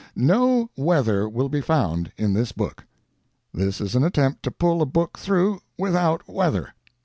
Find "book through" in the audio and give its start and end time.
4.87-5.61